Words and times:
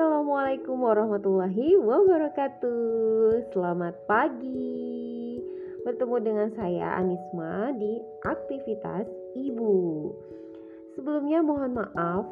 Assalamualaikum 0.00 0.80
warahmatullahi 0.80 1.76
wabarakatuh. 1.76 3.52
Selamat 3.52 3.92
pagi. 4.08 5.36
Bertemu 5.84 6.16
dengan 6.24 6.48
saya 6.56 6.96
Anisma 6.96 7.68
di 7.76 8.00
aktivitas 8.24 9.04
ibu. 9.36 10.08
Sebelumnya 10.96 11.44
mohon 11.44 11.76
maaf 11.76 12.24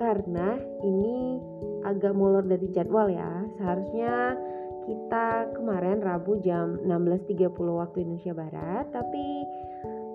Karena 0.00 0.56
ini 0.80 1.36
agak 1.84 2.16
molor 2.16 2.40
dari 2.40 2.72
jadwal 2.72 3.12
ya. 3.12 3.44
Seharusnya 3.60 4.40
kita 4.88 5.52
kemarin 5.60 6.00
Rabu 6.00 6.40
jam 6.40 6.80
16.30 6.88 7.52
waktu 7.52 8.00
Indonesia 8.00 8.32
Barat 8.32 8.88
Tapi 8.96 9.24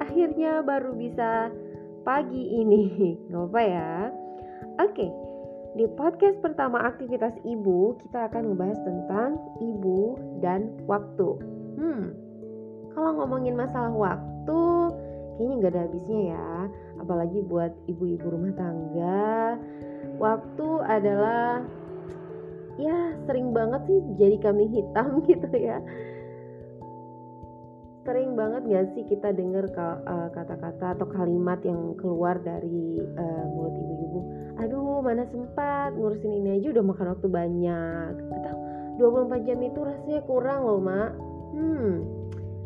akhirnya 0.01 0.65
baru 0.65 0.89
bisa 0.97 1.53
pagi 2.01 2.65
ini. 2.65 2.81
Gak 3.29 3.37
apa-apa 3.45 3.61
ya. 3.61 3.93
Oke, 4.81 5.34
di 5.75 5.85
podcast 5.99 6.39
pertama 6.39 6.79
aktivitas 6.87 7.35
ibu, 7.43 7.99
kita 7.99 8.31
akan 8.31 8.55
ngebahas 8.55 8.79
tentang 8.87 9.35
ibu 9.59 10.15
dan 10.39 10.71
waktu. 10.87 11.35
Hmm, 11.75 12.15
kalau 12.95 13.19
ngomongin 13.19 13.59
masalah 13.59 13.91
waktu, 13.91 14.61
kayaknya 15.35 15.55
nggak 15.59 15.73
ada 15.75 15.83
habisnya 15.83 16.21
ya. 16.31 16.51
Apalagi 17.03 17.43
buat 17.43 17.75
ibu-ibu 17.91 18.23
rumah 18.23 18.55
tangga, 18.55 19.59
waktu 20.15 20.67
adalah 20.87 21.59
ya 22.79 23.19
sering 23.27 23.51
banget 23.51 23.83
sih 23.87 23.99
jadi 24.15 24.35
kambing 24.39 24.71
hitam 24.71 25.19
gitu 25.27 25.51
ya. 25.59 25.83
Sering 28.05 28.37
banget 28.37 28.69
gak 28.69 28.85
sih 28.93 29.03
kita 29.09 29.33
dengar 29.33 29.65
eh, 29.65 30.29
kata-kata 30.29 30.93
atau 30.93 31.07
kalimat 31.09 31.57
yang 31.65 31.97
keluar 31.97 32.37
dari 32.37 33.01
uh, 33.01 33.45
mulut 33.49 33.73
ibu-ibu 33.73 34.45
aduh 34.55 35.03
mana 35.03 35.27
sempat 35.29 35.91
ngurusin 35.99 36.31
ini 36.31 36.59
aja 36.59 36.71
udah 36.71 36.85
makan 36.85 37.07
waktu 37.11 37.27
banyak. 37.27 38.13
Atau 38.39 38.55
24 38.99 39.47
jam 39.47 39.59
itu 39.59 39.79
rasanya 39.83 40.19
kurang 40.23 40.59
loh 40.63 40.79
mak. 40.79 41.11
Hmm. 41.51 42.07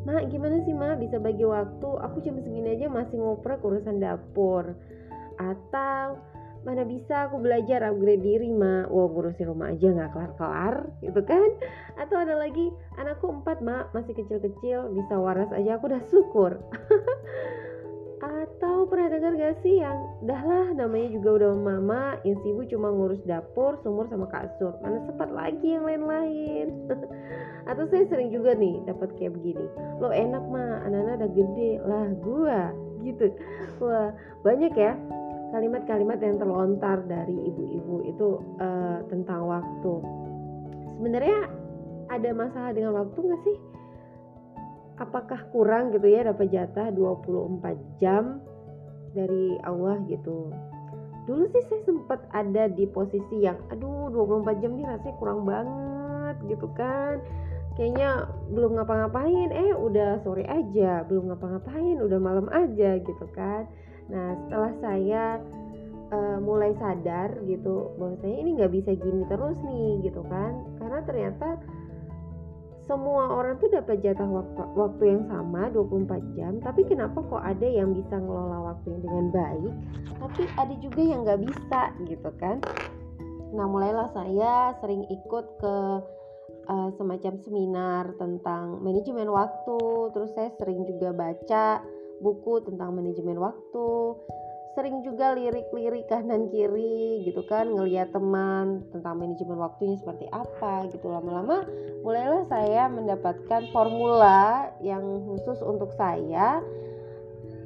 Mak 0.06 0.30
gimana 0.30 0.62
sih 0.64 0.74
mak? 0.74 1.02
Bisa 1.02 1.18
bagi 1.18 1.44
waktu? 1.44 1.90
Aku 1.90 2.22
jam 2.22 2.38
segini 2.38 2.78
aja 2.78 2.88
masih 2.88 3.18
ngoprek 3.18 3.66
urusan 3.66 3.98
dapur. 3.98 4.78
Atau 5.42 6.22
mana 6.68 6.84
bisa 6.84 7.32
aku 7.32 7.40
belajar 7.40 7.88
upgrade 7.88 8.20
diri 8.20 8.52
mak 8.52 8.92
wow 8.92 9.08
ngurusin 9.08 9.48
rumah 9.48 9.72
aja 9.72 9.88
nggak 9.88 10.12
kelar-kelar 10.12 10.76
gitu 11.00 11.22
kan? 11.24 11.50
Atau 11.96 12.20
ada 12.20 12.36
lagi 12.36 12.72
anakku 13.00 13.32
empat 13.32 13.64
mak 13.64 13.96
masih 13.96 14.12
kecil-kecil 14.12 14.92
bisa 14.92 15.16
waras 15.16 15.48
aja 15.56 15.80
aku 15.80 15.88
udah 15.88 16.04
syukur. 16.12 16.52
Atau 18.20 18.84
pernah 18.92 19.08
dengar 19.16 19.32
gak 19.40 19.64
sih 19.64 19.80
yang 19.80 19.96
dah 20.28 20.44
lah 20.44 20.68
namanya 20.76 21.08
juga 21.16 21.40
udah 21.40 21.56
mama 21.56 22.20
yang 22.28 22.36
sibuk 22.44 22.68
cuma 22.68 22.92
ngurus 22.92 23.24
dapur, 23.24 23.80
sumur 23.80 24.12
sama 24.12 24.28
kasur. 24.28 24.76
Mana 24.84 25.00
sempat 25.08 25.32
lagi 25.32 25.80
yang 25.80 25.88
lain-lain? 25.88 26.68
Atau 27.72 27.88
saya 27.88 28.04
sering 28.12 28.28
juga 28.28 28.60
nih 28.60 28.84
dapat 28.84 29.16
kayak 29.16 29.40
begini 29.40 29.64
Lo 30.04 30.12
enak 30.12 30.44
mah 30.52 30.84
anak-anak 30.84 31.16
udah 31.24 31.32
gede 31.32 31.72
lah 31.88 32.08
gua 32.20 32.62
gitu. 33.08 33.32
Wah 33.80 34.12
banyak 34.44 34.76
ya 34.76 35.00
kalimat-kalimat 35.50 36.20
yang 36.22 36.38
terlontar 36.38 37.04
dari 37.10 37.34
ibu-ibu 37.34 37.96
itu 38.06 38.28
uh, 38.62 39.02
tentang 39.10 39.50
waktu. 39.50 39.94
Sebenarnya 40.98 41.40
ada 42.10 42.30
masalah 42.34 42.72
dengan 42.74 42.94
waktu 42.98 43.18
gak 43.18 43.42
sih? 43.46 43.58
apakah 45.00 45.40
kurang 45.56 45.96
gitu 45.96 46.06
ya 46.12 46.28
dapat 46.28 46.52
jatah 46.52 46.92
24 46.92 47.64
jam 48.04 48.44
dari 49.16 49.56
Allah 49.64 49.98
gitu? 50.12 50.52
Dulu 51.26 51.44
sih 51.56 51.64
saya 51.72 51.82
sempat 51.88 52.20
ada 52.36 52.68
di 52.68 52.86
posisi 52.86 53.48
yang 53.48 53.58
aduh 53.72 54.12
24 54.12 54.62
jam 54.62 54.76
nih 54.76 54.86
rasanya 54.86 55.16
kurang 55.18 55.48
banget 55.48 56.36
gitu 56.52 56.68
kan. 56.76 57.24
Kayaknya 57.80 58.28
belum 58.52 58.76
ngapa-ngapain. 58.76 59.50
Eh 59.56 59.72
udah 59.72 60.20
sore 60.28 60.44
aja 60.44 61.08
belum 61.08 61.32
ngapa-ngapain 61.32 61.98
udah 62.04 62.20
malam 62.20 62.48
aja 62.52 63.00
gitu 63.00 63.26
kan 63.32 63.66
nah 64.10 64.34
setelah 64.46 64.72
saya 64.82 65.24
uh, 66.14 66.38
mulai 66.42 66.74
sadar 66.78 67.38
gitu 67.46 67.94
bahwasanya 67.98 68.38
ini 68.42 68.50
nggak 68.58 68.74
bisa 68.74 68.92
gini 68.98 69.24
terus 69.30 69.58
nih 69.66 70.10
gitu 70.10 70.22
kan. 70.28 70.54
Karena 70.82 71.00
ternyata 71.06 71.48
semua 72.90 73.30
orang 73.30 73.62
tuh 73.62 73.70
dapat 73.70 74.02
jatah 74.02 74.26
waktu, 74.26 74.62
waktu 74.74 75.04
yang 75.06 75.22
sama 75.30 75.70
24 75.70 76.38
jam. 76.38 76.58
Tapi 76.58 76.82
kenapa 76.90 77.22
kok 77.22 77.44
ada 77.46 77.68
yang 77.70 77.94
bisa 77.94 78.18
ngelola 78.18 78.74
waktunya 78.74 79.00
dengan 79.06 79.26
baik 79.30 79.74
tapi 80.20 80.44
ada 80.60 80.76
juga 80.84 81.00
yang 81.00 81.24
nggak 81.24 81.42
bisa 81.46 81.82
gitu 82.10 82.30
kan? 82.42 82.58
Nah 83.54 83.66
mulailah 83.70 84.10
saya 84.14 84.74
sering 84.82 85.06
ikut 85.08 85.46
ke 85.62 85.76
uh, 86.70 86.90
semacam 86.98 87.34
seminar 87.46 88.04
tentang 88.18 88.82
manajemen 88.82 89.30
waktu. 89.30 89.80
Terus 90.12 90.34
saya 90.34 90.50
sering 90.58 90.84
juga 90.90 91.14
baca 91.14 91.82
buku 92.20 92.64
tentang 92.68 92.96
manajemen 92.96 93.40
waktu 93.40 93.90
sering 94.78 95.02
juga 95.02 95.34
lirik-lirik 95.34 96.08
kanan 96.08 96.48
kiri 96.48 97.26
gitu 97.28 97.44
kan 97.50 97.68
ngeliat 97.68 98.16
teman 98.16 98.86
tentang 98.96 99.20
manajemen 99.20 99.60
waktunya 99.60 100.00
seperti 100.00 100.30
apa 100.32 100.88
gitu. 100.94 101.10
Lama-lama 101.10 101.68
mulailah 102.06 102.48
saya 102.48 102.88
mendapatkan 102.88 103.68
formula 103.76 104.72
yang 104.80 105.04
khusus 105.26 105.60
untuk 105.66 105.92
saya 105.98 106.64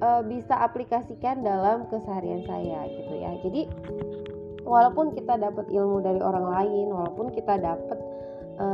e, 0.02 0.10
bisa 0.26 0.58
aplikasikan 0.64 1.46
dalam 1.46 1.86
keseharian 1.92 2.42
saya 2.50 2.88
gitu 2.90 3.14
ya. 3.14 3.32
Jadi 3.46 3.62
walaupun 4.66 5.14
kita 5.14 5.38
dapat 5.38 5.70
ilmu 5.70 6.02
dari 6.02 6.18
orang 6.18 6.50
lain 6.50 6.88
walaupun 6.88 7.36
kita 7.36 7.62
dapat 7.62 8.00
e, 8.58 8.68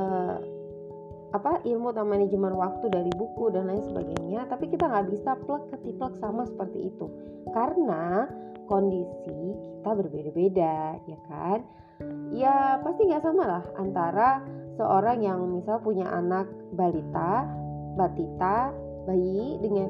apa 1.29 1.61
ilmu 1.61 1.93
tentang 1.93 2.09
manajemen 2.09 2.57
waktu 2.57 2.89
dari 2.89 3.11
buku 3.13 3.53
dan 3.53 3.69
lain 3.69 3.85
sebagainya 3.85 4.49
tapi 4.49 4.65
kita 4.65 4.89
nggak 4.89 5.13
bisa 5.13 5.37
plek 5.45 5.69
ketiplek 5.77 6.13
sama 6.17 6.45
seperti 6.49 6.89
itu. 6.89 7.05
Karena 7.53 8.25
kondisi 8.65 9.53
kita 9.79 9.91
berbeda-beda 9.93 10.97
ya 11.05 11.19
kan? 11.29 11.59
Ya 12.33 12.79
pasti 12.81 13.05
nggak 13.05 13.21
sama 13.21 13.43
lah 13.45 13.63
antara 13.77 14.41
seorang 14.79 15.21
yang 15.21 15.43
misal 15.53 15.77
punya 15.83 16.09
anak 16.09 16.49
balita 16.73 17.45
batita 17.93 18.73
bayi 19.05 19.59
dengan 19.61 19.89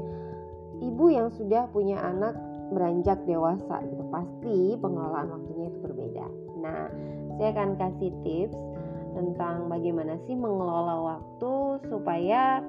ibu 0.81 1.05
yang 1.11 1.29
sudah 1.31 1.67
punya 1.71 2.03
anak 2.03 2.35
beranjak 2.75 3.19
dewasa 3.23 3.79
gitu. 3.87 4.03
Pasti 4.11 4.75
pengelolaan 4.75 5.31
waktunya 5.39 5.71
itu 5.71 5.79
berbeda. 5.87 6.25
Nah 6.59 6.91
saya 7.39 7.55
akan 7.55 7.79
kasih 7.79 8.11
tips 8.27 8.59
tentang 9.13 9.71
bagaimana 9.71 10.17
sih 10.25 10.35
mengelola 10.35 11.17
waktu 11.17 11.83
supaya 11.89 12.61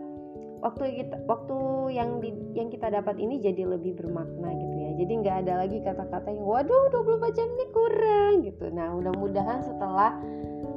waktu 0.60 1.04
kita 1.04 1.16
waktu 1.24 1.56
yang 1.96 2.20
di, 2.20 2.30
yang 2.52 2.68
kita 2.68 2.92
dapat 2.92 3.16
ini 3.16 3.40
jadi 3.40 3.64
lebih 3.64 3.96
bermakna 3.96 4.52
gitu 4.52 4.76
ya. 4.76 4.90
Jadi 5.00 5.12
nggak 5.24 5.36
ada 5.46 5.52
lagi 5.64 5.78
kata-kata 5.80 6.28
yang 6.28 6.44
waduh 6.44 6.92
24 6.92 7.36
jam 7.36 7.48
ini 7.48 7.66
kurang 7.72 8.32
gitu. 8.44 8.64
Nah 8.68 8.92
mudah-mudahan 8.92 9.64
setelah 9.64 10.20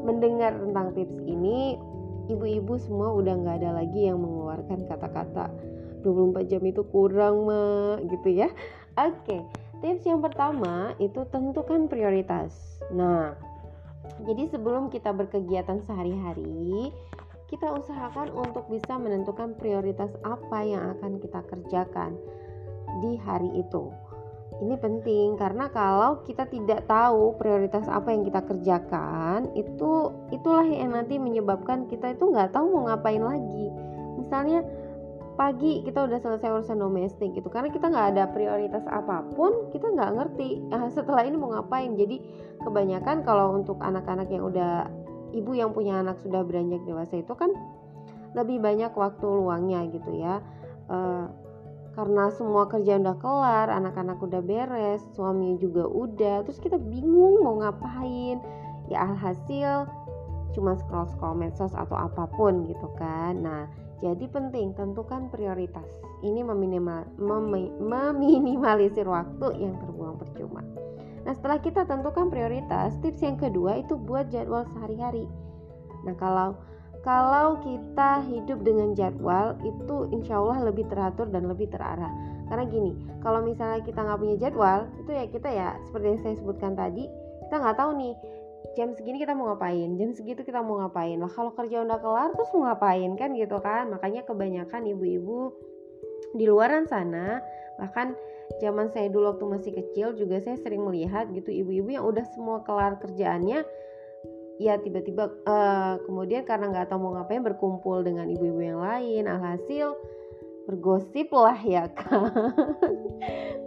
mendengar 0.04 0.56
tentang 0.56 0.96
tips 0.96 1.18
ini 1.28 1.76
ibu-ibu 2.32 2.80
semua 2.80 3.12
udah 3.12 3.34
nggak 3.36 3.58
ada 3.64 3.72
lagi 3.84 4.08
yang 4.08 4.24
mengeluarkan 4.24 4.88
kata-kata 4.88 5.52
24 6.04 6.52
jam 6.52 6.64
itu 6.64 6.82
kurang 6.88 7.48
mah 7.48 8.00
gitu 8.08 8.30
ya. 8.32 8.48
Oke 8.96 9.44
tips 9.84 10.08
yang 10.08 10.24
pertama 10.24 10.96
itu 10.96 11.28
tentukan 11.28 11.92
prioritas. 11.92 12.56
Nah 12.96 13.36
jadi 14.24 14.52
sebelum 14.52 14.92
kita 14.92 15.16
berkegiatan 15.16 15.80
sehari-hari, 15.88 16.92
kita 17.48 17.70
usahakan 17.72 18.34
untuk 18.34 18.68
bisa 18.68 18.98
menentukan 19.00 19.56
prioritas 19.56 20.12
apa 20.26 20.60
yang 20.66 20.98
akan 20.98 21.22
kita 21.22 21.40
kerjakan 21.48 22.18
di 23.00 23.16
hari 23.22 23.62
itu. 23.62 23.94
Ini 24.64 24.76
penting 24.80 25.36
karena 25.36 25.68
kalau 25.74 26.22
kita 26.24 26.46
tidak 26.48 26.86
tahu 26.86 27.36
prioritas 27.42 27.90
apa 27.90 28.14
yang 28.14 28.24
kita 28.24 28.42
kerjakan, 28.46 29.50
itu 29.58 30.14
itulah 30.30 30.68
yang 30.68 30.94
nanti 30.94 31.18
menyebabkan 31.18 31.90
kita 31.90 32.14
itu 32.14 32.32
nggak 32.32 32.54
tahu 32.54 32.70
mau 32.70 32.92
ngapain 32.92 33.24
lagi. 33.24 33.68
Misalnya 34.20 34.62
pagi 35.34 35.82
kita 35.82 36.06
udah 36.06 36.20
selesai 36.22 36.50
urusan 36.62 36.78
domestik 36.78 37.34
gitu. 37.34 37.50
Karena 37.50 37.74
kita 37.74 37.90
nggak 37.90 38.08
ada 38.16 38.24
prioritas 38.30 38.86
apa 38.86 39.26
pun 39.34 39.70
kita 39.74 39.90
nggak 39.90 40.12
ngerti 40.16 40.62
nah, 40.70 40.86
setelah 40.90 41.26
ini 41.26 41.36
mau 41.38 41.54
ngapain. 41.54 41.94
Jadi 41.98 42.22
kebanyakan 42.62 43.26
kalau 43.26 43.58
untuk 43.58 43.82
anak-anak 43.82 44.30
yang 44.30 44.46
udah 44.46 44.88
ibu 45.34 45.52
yang 45.58 45.74
punya 45.74 46.00
anak 46.00 46.22
sudah 46.22 46.46
beranjak 46.46 46.86
dewasa 46.86 47.20
itu 47.20 47.34
kan 47.34 47.50
lebih 48.38 48.62
banyak 48.62 48.94
waktu 48.94 49.26
luangnya 49.26 49.90
gitu 49.90 50.12
ya. 50.14 50.42
Uh, 50.90 51.30
karena 51.94 52.34
semua 52.34 52.66
kerjaan 52.66 53.06
udah 53.06 53.18
kelar 53.22 53.70
anak-anak 53.70 54.18
udah 54.18 54.42
beres 54.42 55.06
suami 55.14 55.62
juga 55.62 55.86
udah 55.86 56.42
terus 56.42 56.58
kita 56.58 56.78
bingung 56.78 57.42
mau 57.42 57.62
ngapain. 57.62 58.42
Ya 58.90 59.10
alhasil 59.10 59.90
cuma 60.54 60.78
scroll 60.78 61.10
scroll 61.10 61.38
medsos 61.38 61.74
atau 61.74 61.98
apa 61.98 62.30
pun 62.34 62.66
gitu 62.70 62.90
kan. 62.98 63.42
Nah 63.42 63.70
jadi 64.04 64.26
penting 64.28 64.76
tentukan 64.76 65.32
prioritas. 65.32 65.88
Ini 66.20 66.44
meminimal, 66.44 67.08
mem, 67.16 67.72
meminimalisir 67.80 69.08
waktu 69.08 69.64
yang 69.64 69.80
terbuang 69.80 70.20
percuma. 70.20 70.60
Nah, 71.24 71.32
setelah 71.32 71.64
kita 71.64 71.88
tentukan 71.88 72.28
prioritas, 72.28 73.00
tips 73.00 73.24
yang 73.24 73.40
kedua 73.40 73.80
itu 73.80 73.96
buat 73.96 74.28
jadwal 74.28 74.68
sehari-hari. 74.76 75.24
Nah, 76.04 76.16
kalau 76.20 76.60
kalau 77.04 77.60
kita 77.60 78.24
hidup 78.28 78.64
dengan 78.64 78.96
jadwal 78.96 79.60
itu 79.64 80.08
insya 80.16 80.40
Allah 80.40 80.72
lebih 80.72 80.88
teratur 80.88 81.28
dan 81.28 81.52
lebih 81.52 81.68
terarah 81.68 82.12
karena 82.48 82.64
gini 82.64 82.92
kalau 83.20 83.44
misalnya 83.44 83.84
kita 83.84 84.00
nggak 84.00 84.20
punya 84.20 84.36
jadwal 84.40 84.80
itu 85.04 85.12
ya 85.12 85.26
kita 85.28 85.50
ya 85.52 85.70
seperti 85.84 86.06
yang 86.16 86.22
saya 86.24 86.36
sebutkan 86.40 86.74
tadi 86.80 87.04
kita 87.44 87.56
nggak 87.60 87.76
tahu 87.76 87.92
nih 88.00 88.14
jam 88.74 88.94
segini 88.98 89.22
kita 89.22 89.38
mau 89.38 89.54
ngapain? 89.54 89.96
Jam 89.98 90.12
segitu 90.14 90.42
kita 90.42 90.62
mau 90.66 90.82
ngapain? 90.82 91.18
Lah 91.22 91.30
kalau 91.30 91.54
kerja 91.54 91.86
udah 91.86 92.00
kelar 92.02 92.30
terus 92.34 92.50
mau 92.58 92.70
ngapain? 92.70 93.10
Kan 93.18 93.38
gitu 93.38 93.58
kan? 93.62 93.94
Makanya 93.94 94.26
kebanyakan 94.26 94.90
ibu-ibu 94.90 95.54
di 96.34 96.50
luaran 96.50 96.90
sana 96.90 97.42
bahkan 97.78 98.18
zaman 98.58 98.90
saya 98.90 99.10
dulu 99.10 99.34
waktu 99.34 99.46
masih 99.50 99.72
kecil 99.74 100.18
juga 100.18 100.42
saya 100.42 100.58
sering 100.62 100.82
melihat 100.82 101.30
gitu 101.30 101.50
ibu-ibu 101.50 101.94
yang 101.94 102.06
udah 102.06 102.26
semua 102.34 102.62
kelar 102.66 102.98
kerjaannya 103.02 103.66
ya 104.62 104.78
tiba-tiba 104.78 105.34
uh, 105.46 105.98
kemudian 106.06 106.46
karena 106.46 106.70
nggak 106.70 106.90
tahu 106.90 107.10
mau 107.10 107.12
ngapain 107.18 107.42
berkumpul 107.42 108.06
dengan 108.06 108.30
ibu-ibu 108.30 108.62
yang 108.62 108.82
lain. 108.82 109.26
Alhasil 109.30 109.98
bergosip 110.64 111.28
lah 111.36 111.60
ya 111.60 111.92
kan 111.92 112.32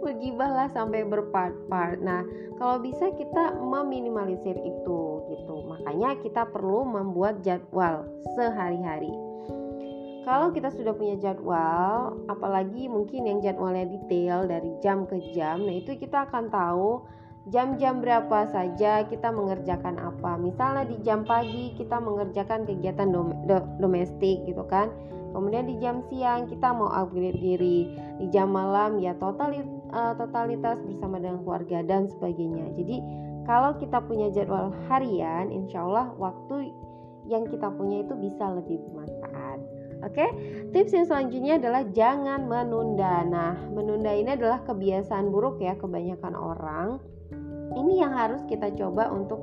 bergibah 0.07 0.47
lah 0.47 0.67
sampai 0.71 1.03
berpart-part 1.03 1.99
nah 1.99 2.23
kalau 2.55 2.79
bisa 2.79 3.11
kita 3.19 3.59
meminimalisir 3.59 4.55
itu 4.55 5.01
gitu 5.27 5.55
makanya 5.67 6.15
kita 6.23 6.47
perlu 6.47 6.87
membuat 6.87 7.43
jadwal 7.43 8.07
sehari-hari 8.39 9.11
kalau 10.23 10.55
kita 10.55 10.71
sudah 10.71 10.95
punya 10.95 11.19
jadwal 11.19 12.15
apalagi 12.31 12.87
mungkin 12.87 13.27
yang 13.27 13.43
jadwalnya 13.43 13.83
detail 13.91 14.47
dari 14.47 14.71
jam 14.79 15.03
ke 15.03 15.19
jam 15.35 15.67
nah 15.67 15.75
itu 15.75 15.99
kita 15.99 16.31
akan 16.31 16.47
tahu 16.47 17.03
jam-jam 17.47 18.03
berapa 18.03 18.51
saja 18.51 19.07
kita 19.07 19.31
mengerjakan 19.31 19.95
apa. 19.99 20.35
Misalnya 20.35 20.83
di 20.83 20.99
jam 21.03 21.23
pagi 21.23 21.71
kita 21.79 21.99
mengerjakan 22.03 22.67
kegiatan 22.67 23.07
dom 23.07 23.31
do 23.47 23.63
domestik 23.79 24.43
gitu 24.43 24.67
kan. 24.67 24.91
Kemudian 25.31 25.69
di 25.69 25.75
jam 25.79 26.03
siang 26.11 26.47
kita 26.51 26.75
mau 26.75 26.91
upgrade 26.91 27.39
diri. 27.39 27.95
Di 28.19 28.25
jam 28.33 28.51
malam 28.51 28.99
ya 28.99 29.15
total 29.15 29.55
uh, 29.91 30.13
totalitas 30.15 30.79
bersama 30.83 31.19
dengan 31.21 31.43
keluarga 31.43 31.83
dan 31.83 32.07
sebagainya. 32.07 32.73
Jadi 32.75 32.97
kalau 33.47 33.75
kita 33.79 34.03
punya 34.03 34.27
jadwal 34.31 34.75
harian, 34.91 35.51
insya 35.51 35.83
Allah 35.83 36.11
waktu 36.19 36.71
yang 37.27 37.47
kita 37.47 37.67
punya 37.75 38.03
itu 38.03 38.13
bisa 38.15 38.55
lebih 38.55 38.79
bermanfaat. 38.87 39.59
Oke, 40.05 40.21
okay? 40.21 40.29
tips 40.77 40.93
yang 40.93 41.09
selanjutnya 41.09 41.57
adalah 41.57 41.81
jangan 41.89 42.45
menunda. 42.45 43.25
Nah, 43.25 43.57
menunda 43.73 44.13
ini 44.13 44.37
adalah 44.37 44.61
kebiasaan 44.61 45.33
buruk 45.33 45.57
ya 45.57 45.73
kebanyakan 45.73 46.37
orang 46.37 47.01
ini 47.77 48.01
yang 48.01 48.15
harus 48.15 48.41
kita 48.49 48.73
coba 48.73 49.13
untuk 49.13 49.39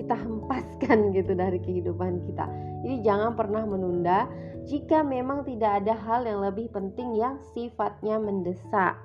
kita 0.00 0.16
hempaskan 0.16 0.98
gitu 1.16 1.36
dari 1.36 1.58
kehidupan 1.60 2.24
kita. 2.24 2.46
Jadi 2.80 2.96
jangan 3.04 3.36
pernah 3.36 3.66
menunda 3.68 4.30
jika 4.64 5.04
memang 5.04 5.44
tidak 5.44 5.84
ada 5.84 5.94
hal 5.96 6.24
yang 6.24 6.40
lebih 6.40 6.72
penting 6.72 7.18
yang 7.18 7.36
sifatnya 7.52 8.16
mendesak. 8.16 8.96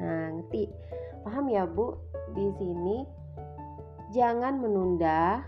Nah, 0.00 0.38
ngerti? 0.38 0.70
Paham 1.26 1.50
ya, 1.52 1.68
Bu? 1.68 1.98
Di 2.32 2.46
sini 2.56 3.04
jangan 4.12 4.60
menunda 4.60 5.44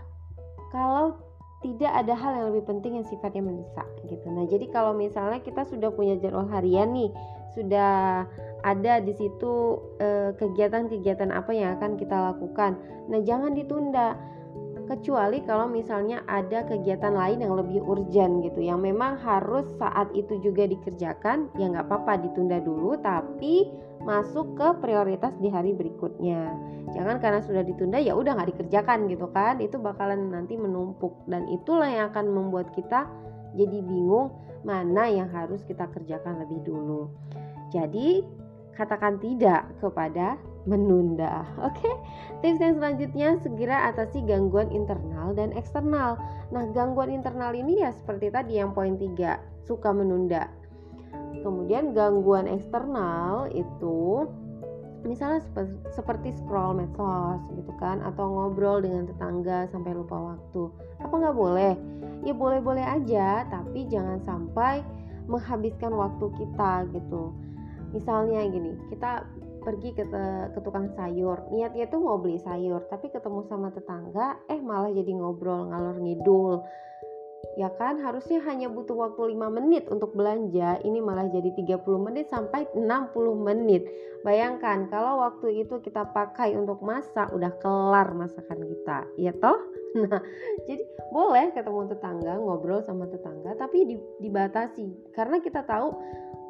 kalau 0.73 1.17
tidak 1.65 1.93
ada 1.97 2.13
hal 2.13 2.31
yang 2.37 2.45
lebih 2.53 2.65
penting 2.69 3.01
yang 3.01 3.07
sifatnya 3.07 3.41
mendesak 3.41 3.87
gitu. 4.05 4.25
Nah, 4.29 4.45
jadi 4.45 4.69
kalau 4.69 4.93
misalnya 4.93 5.41
kita 5.41 5.65
sudah 5.65 5.89
punya 5.89 6.13
jadwal 6.21 6.45
harian 6.45 6.93
nih, 6.93 7.09
sudah 7.57 8.25
ada 8.61 8.93
di 9.01 9.13
situ 9.17 9.81
eh, 9.97 10.35
kegiatan-kegiatan 10.37 11.33
apa 11.33 11.51
yang 11.57 11.77
akan 11.79 11.97
kita 11.97 12.33
lakukan. 12.33 12.77
Nah, 13.09 13.21
jangan 13.25 13.57
ditunda 13.57 14.13
kecuali 14.85 15.41
kalau 15.41 15.65
misalnya 15.65 16.21
ada 16.29 16.61
kegiatan 16.69 17.13
lain 17.13 17.41
yang 17.41 17.57
lebih 17.57 17.81
urgent 17.81 18.45
gitu 18.45 18.61
yang 18.61 18.79
memang 18.85 19.17
harus 19.17 19.65
saat 19.81 20.13
itu 20.13 20.37
juga 20.45 20.69
dikerjakan 20.69 21.49
ya 21.57 21.73
nggak 21.73 21.89
apa-apa 21.89 22.21
ditunda 22.29 22.61
dulu 22.61 22.93
tapi 23.01 23.65
masuk 24.05 24.53
ke 24.53 24.67
prioritas 24.85 25.33
di 25.41 25.49
hari 25.49 25.73
berikutnya 25.73 26.53
jangan 26.93 27.17
karena 27.17 27.41
sudah 27.41 27.65
ditunda 27.65 27.97
ya 27.97 28.13
udah 28.13 28.37
nggak 28.37 28.55
dikerjakan 28.55 29.09
gitu 29.09 29.27
kan 29.33 29.57
itu 29.57 29.81
bakalan 29.81 30.29
nanti 30.29 30.55
menumpuk 30.55 31.25
dan 31.25 31.49
itulah 31.49 31.89
yang 31.89 32.13
akan 32.13 32.29
membuat 32.29 32.69
kita 32.77 33.09
jadi 33.57 33.81
bingung 33.81 34.29
mana 34.61 35.09
yang 35.09 35.29
harus 35.33 35.65
kita 35.65 35.89
kerjakan 35.89 36.45
lebih 36.45 36.61
dulu 36.61 37.09
jadi 37.73 38.21
katakan 38.75 39.17
tidak 39.23 39.65
kepada 39.79 40.35
menunda. 40.67 41.45
Oke, 41.67 41.79
okay? 41.79 41.95
tips 42.43 42.59
yang 42.61 42.75
selanjutnya 42.77 43.29
segera 43.39 43.89
atasi 43.89 44.21
gangguan 44.25 44.69
internal 44.73 45.31
dan 45.31 45.55
eksternal. 45.55 46.19
Nah, 46.51 46.65
gangguan 46.75 47.13
internal 47.13 47.55
ini 47.55 47.81
ya 47.81 47.95
seperti 47.95 48.29
tadi 48.33 48.59
yang 48.59 48.75
poin 48.75 48.99
3, 48.99 49.65
suka 49.65 49.89
menunda. 49.95 50.51
Kemudian 51.41 51.97
gangguan 51.97 52.47
eksternal 52.47 53.49
itu 53.51 54.29
misalnya 55.05 55.45
seperti 55.93 56.33
scroll 56.33 56.73
medsos 56.73 57.41
gitu 57.53 57.69
kan 57.77 58.01
atau 58.01 58.25
ngobrol 58.25 58.81
dengan 58.81 59.05
tetangga 59.05 59.69
sampai 59.69 59.91
lupa 59.93 60.35
waktu. 60.35 60.71
Apa 61.01 61.13
nggak 61.13 61.37
boleh? 61.37 61.73
Ya 62.25 62.33
boleh-boleh 62.33 62.81
aja, 62.81 63.45
tapi 63.49 63.85
jangan 63.85 64.17
sampai 64.25 64.81
menghabiskan 65.25 65.93
waktu 65.93 66.25
kita 66.37 66.85
gitu 66.93 67.33
misalnya 67.95 68.43
gini 68.51 68.75
kita 68.91 69.23
pergi 69.63 69.97
ke, 69.97 70.03
ke 70.53 70.59
tukang 70.61 70.91
sayur 70.93 71.41
niatnya 71.49 71.89
tuh 71.89 72.03
mau 72.03 72.19
beli 72.21 72.37
sayur 72.37 72.85
tapi 72.91 73.09
ketemu 73.09 73.41
sama 73.49 73.71
tetangga 73.73 74.37
eh 74.51 74.61
malah 74.61 74.91
jadi 74.93 75.09
ngobrol 75.15 75.71
ngalor 75.71 75.97
ngidul 76.03 76.61
ya 77.53 77.69
kan? 77.77 78.01
Harusnya 78.01 78.41
hanya 78.49 78.67
butuh 78.67 78.97
waktu 78.97 79.37
5 79.37 79.57
menit 79.57 79.85
untuk 79.93 80.17
belanja. 80.17 80.81
Ini 80.81 80.99
malah 80.99 81.29
jadi 81.29 81.53
30 81.53 81.81
menit 82.01 82.27
sampai 82.27 82.65
60 82.73 82.81
menit. 83.37 83.85
Bayangkan 84.25 84.89
kalau 84.89 85.21
waktu 85.21 85.61
itu 85.61 85.77
kita 85.85 86.09
pakai 86.09 86.57
untuk 86.57 86.81
masak 86.81 87.29
udah 87.29 87.53
kelar 87.61 88.09
masakan 88.17 88.65
kita. 88.65 89.05
Ya 89.21 89.31
toh? 89.37 89.57
Nah 89.95 90.19
jadi 90.67 90.83
boleh 91.15 91.55
ketemu 91.55 91.87
tetangga 91.87 92.35
ngobrol 92.35 92.83
sama 92.83 93.07
tetangga 93.07 93.55
tapi 93.55 93.95
dibatasi. 94.19 94.91
Karena 95.15 95.39
kita 95.39 95.63
tahu 95.63 95.95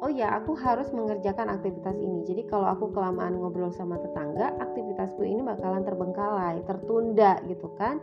oh 0.02 0.10
ya 0.10 0.34
aku 0.34 0.58
harus 0.58 0.90
mengerjakan 0.90 1.54
aktivitas 1.54 1.94
ini. 1.94 2.26
Jadi 2.26 2.42
kalau 2.50 2.66
aku 2.66 2.90
kelamaan 2.90 3.38
ngobrol 3.38 3.70
sama 3.70 4.02
tetangga 4.02 4.50
aktivitasku 4.58 5.22
ini 5.22 5.46
bakalan 5.46 5.86
terbengkalai 5.86 6.58
tertunda 6.66 7.38
gitu 7.46 7.70
kan 7.78 8.02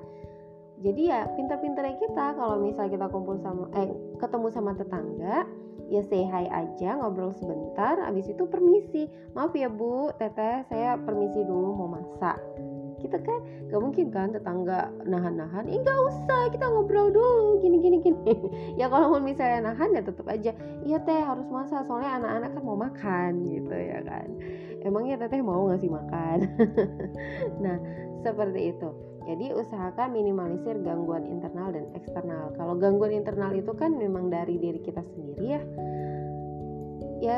jadi 0.83 1.01
ya 1.15 1.19
pintar-pintarnya 1.39 1.95
kita 1.95 2.35
kalau 2.35 2.59
misal 2.59 2.91
kita 2.91 3.07
kumpul 3.07 3.39
sama 3.39 3.71
eh 3.79 3.87
ketemu 4.19 4.47
sama 4.51 4.75
tetangga 4.75 5.47
ya 5.87 6.03
say 6.03 6.27
hi 6.27 6.43
aja 6.51 6.99
ngobrol 6.99 7.31
sebentar 7.31 7.95
habis 8.03 8.27
itu 8.27 8.43
permisi. 8.43 9.07
Maaf 9.31 9.55
ya 9.55 9.71
bu 9.71 10.11
teteh 10.19 10.67
saya 10.67 10.99
permisi 10.99 11.39
dulu 11.47 11.71
mau 11.79 11.87
masak. 11.87 12.35
Kita 12.99 13.19
kan? 13.19 13.39
Gak 13.71 13.81
mungkin 13.83 14.11
kan 14.11 14.35
tetangga 14.35 14.91
nahan-nahan 15.07 15.71
eh 15.71 15.79
gak 15.79 15.99
usah 16.07 16.51
kita 16.51 16.67
ngobrol 16.67 17.15
dulu 17.15 17.63
gini 17.63 17.79
gini 17.79 17.97
gini. 18.03 18.35
Ya 18.79 18.91
kalau 18.91 19.23
misalnya 19.23 19.71
nahan 19.71 19.95
ya 19.95 20.03
tetap 20.03 20.27
aja 20.27 20.51
iya 20.83 20.97
teh 20.99 21.19
harus 21.23 21.47
masak 21.47 21.87
soalnya 21.87 22.19
anak-anak 22.19 22.59
kan 22.59 22.63
mau 22.63 22.75
makan 22.75 23.31
gitu 23.47 23.75
ya 23.75 23.99
kan 24.03 24.27
emangnya 24.83 25.15
teteh 25.25 25.41
mau 25.41 25.71
ngasih 25.71 25.89
makan 25.89 26.37
nah 27.63 27.77
seperti 28.23 28.75
itu 28.75 28.89
jadi 29.23 29.55
usahakan 29.55 30.11
minimalisir 30.11 30.83
gangguan 30.83 31.23
internal 31.23 31.71
dan 31.71 31.87
eksternal. 31.95 32.51
Kalau 32.59 32.75
gangguan 32.75 33.15
internal 33.15 33.55
itu 33.55 33.71
kan 33.71 33.95
memang 33.95 34.27
dari 34.27 34.59
diri 34.59 34.83
kita 34.83 34.99
sendiri 34.99 35.43
ya. 35.47 35.61
Ya 37.23 37.37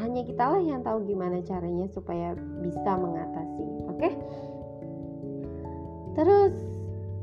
hanya 0.00 0.24
kita 0.24 0.44
lah 0.48 0.62
yang 0.64 0.80
tahu 0.80 1.04
gimana 1.04 1.44
caranya 1.44 1.84
supaya 1.92 2.32
bisa 2.64 2.96
mengatasi. 2.96 3.66
Oke? 3.92 4.08
Terus 6.16 6.54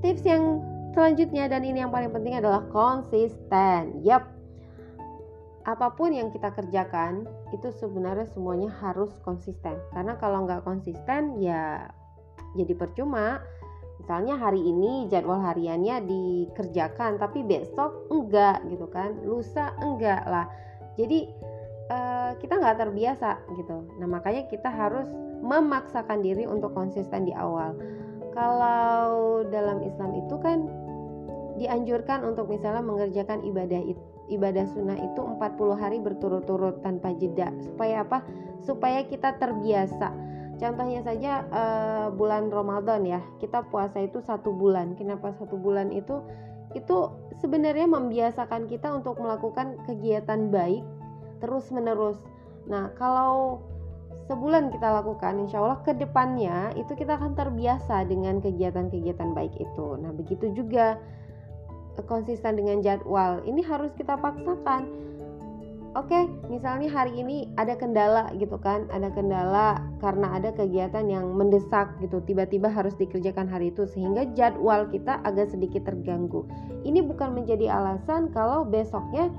tips 0.06 0.24
yang 0.24 0.62
selanjutnya 0.94 1.50
dan 1.50 1.66
ini 1.66 1.82
yang 1.82 1.90
paling 1.90 2.14
penting 2.14 2.38
adalah 2.38 2.62
konsisten. 2.70 4.06
Yap. 4.06 4.30
Apa 5.66 5.98
pun 5.98 6.14
yang 6.14 6.30
kita 6.30 6.54
kerjakan 6.54 7.26
itu 7.56 7.72
sebenarnya 7.80 8.28
semuanya 8.36 8.70
harus 8.84 9.12
konsisten. 9.24 9.80
Karena 9.96 10.20
kalau 10.20 10.44
nggak 10.44 10.68
konsisten 10.68 11.40
ya 11.40 11.88
jadi 12.56 12.74
percuma. 12.76 13.40
Misalnya 13.96 14.36
hari 14.38 14.60
ini 14.60 15.08
jadwal 15.08 15.40
hariannya 15.40 16.04
dikerjakan 16.04 17.18
tapi 17.18 17.42
besok 17.42 18.12
enggak 18.12 18.62
gitu 18.68 18.86
kan. 18.92 19.16
Lusa 19.24 19.72
enggak 19.80 20.28
lah. 20.28 20.46
Jadi 21.00 21.32
uh, 21.90 22.36
kita 22.38 22.60
nggak 22.60 22.86
terbiasa 22.86 23.40
gitu. 23.56 23.88
Nah 23.98 24.08
makanya 24.08 24.46
kita 24.52 24.68
harus 24.68 25.08
memaksakan 25.42 26.22
diri 26.22 26.44
untuk 26.44 26.76
konsisten 26.76 27.28
di 27.28 27.34
awal 27.34 27.76
kalau 28.36 29.42
dalam 29.48 29.80
Islam 29.82 30.12
itu 30.20 30.36
kan 30.44 30.68
dianjurkan 31.56 32.28
untuk 32.28 32.52
misalnya 32.52 32.84
mengerjakan 32.84 33.48
ibadah 33.48 33.80
ibadah 34.32 34.66
sunnah 34.72 34.98
itu 34.98 35.22
40 35.22 35.76
hari 35.78 35.98
berturut-turut 36.02 36.82
tanpa 36.82 37.14
jeda. 37.18 37.54
Supaya 37.62 38.04
apa? 38.04 38.26
Supaya 38.66 39.06
kita 39.06 39.38
terbiasa. 39.38 40.12
Contohnya 40.56 41.04
saja 41.04 41.44
uh, 41.52 42.08
bulan 42.16 42.48
Ramadan 42.48 43.04
ya. 43.04 43.22
Kita 43.44 43.68
puasa 43.68 44.02
itu 44.02 44.24
satu 44.24 44.56
bulan. 44.56 44.96
Kenapa 44.96 45.36
satu 45.36 45.60
bulan 45.60 45.92
itu? 45.92 46.24
Itu 46.72 47.12
sebenarnya 47.40 47.88
membiasakan 47.88 48.68
kita 48.72 48.96
untuk 48.96 49.20
melakukan 49.20 49.80
kegiatan 49.88 50.50
baik 50.52 50.84
terus 51.44 51.68
menerus 51.72 52.18
nah 52.66 52.90
kalau 52.98 53.62
sebulan 54.26 54.74
kita 54.74 54.90
lakukan 54.90 55.38
insya 55.38 55.62
Allah 55.62 55.78
ke 55.86 55.94
depannya 55.94 56.74
itu 56.74 56.98
kita 56.98 57.22
akan 57.22 57.38
terbiasa 57.38 58.10
dengan 58.10 58.42
kegiatan-kegiatan 58.42 59.38
baik 59.38 59.54
itu. 59.62 59.88
Nah 60.02 60.10
begitu 60.10 60.50
juga 60.50 60.98
konsisten 62.04 62.60
dengan 62.60 62.84
jadwal. 62.84 63.40
Ini 63.48 63.64
harus 63.64 63.96
kita 63.96 64.20
paksakan. 64.20 64.88
Oke 65.96 66.28
misalnya 66.52 66.92
hari 66.92 67.24
ini 67.24 67.48
ada 67.56 67.72
kendala 67.80 68.28
gitu 68.36 68.60
kan 68.60 68.84
ada 68.92 69.08
kendala 69.16 69.80
karena 70.04 70.28
ada 70.36 70.52
kegiatan 70.52 71.08
yang 71.08 71.32
mendesak 71.32 71.88
gitu 72.04 72.20
tiba-tiba 72.20 72.68
harus 72.68 72.92
dikerjakan 73.00 73.48
hari 73.48 73.72
itu 73.72 73.88
sehingga 73.88 74.28
jadwal 74.36 74.92
kita 74.92 75.24
agak 75.24 75.56
sedikit 75.56 75.88
terganggu. 75.88 76.44
Ini 76.84 77.00
bukan 77.00 77.40
menjadi 77.40 77.72
alasan 77.72 78.28
kalau 78.36 78.68
besoknya 78.68 79.32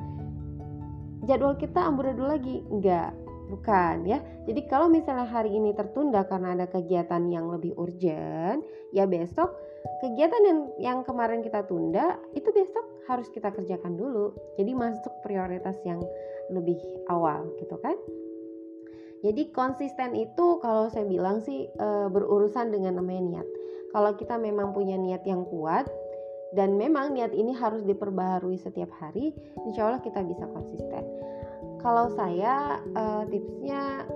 jadwal 1.28 1.60
kita 1.60 1.76
amburadul 1.76 2.32
lagi. 2.32 2.64
Enggak 2.72 3.25
bukan 3.46 4.06
ya. 4.06 4.18
Jadi 4.46 4.60
kalau 4.66 4.90
misalnya 4.90 5.26
hari 5.26 5.54
ini 5.54 5.72
tertunda 5.72 6.26
karena 6.26 6.54
ada 6.58 6.66
kegiatan 6.66 7.22
yang 7.30 7.50
lebih 7.50 7.74
urgent 7.78 8.62
ya 8.90 9.06
besok 9.06 9.54
kegiatan 10.02 10.42
yang 10.42 10.60
yang 10.82 10.98
kemarin 11.06 11.40
kita 11.42 11.62
tunda 11.66 12.18
itu 12.34 12.50
besok 12.50 12.84
harus 13.06 13.30
kita 13.30 13.54
kerjakan 13.54 13.94
dulu. 13.94 14.34
Jadi 14.58 14.74
masuk 14.74 15.14
prioritas 15.22 15.78
yang 15.86 16.02
lebih 16.50 16.78
awal 17.10 17.46
gitu 17.62 17.78
kan? 17.78 17.94
Jadi 19.24 19.50
konsisten 19.50 20.14
itu 20.14 20.60
kalau 20.60 20.86
saya 20.92 21.08
bilang 21.08 21.42
sih 21.42 21.66
e, 21.66 21.88
berurusan 22.12 22.70
dengan 22.70 23.00
namanya 23.00 23.22
niat. 23.42 23.48
Kalau 23.90 24.12
kita 24.14 24.36
memang 24.36 24.76
punya 24.76 24.94
niat 25.00 25.24
yang 25.24 25.48
kuat 25.48 25.88
dan 26.54 26.78
memang 26.78 27.16
niat 27.16 27.34
ini 27.34 27.50
harus 27.56 27.82
diperbaharui 27.82 28.60
setiap 28.60 28.92
hari 28.96 29.34
insya 29.66 29.88
Allah 29.90 30.02
kita 30.04 30.22
bisa 30.22 30.46
konsisten 30.46 31.02
kalau 31.80 32.12
saya 32.14 32.80
uh, 32.96 33.22
tipsnya 33.28 34.06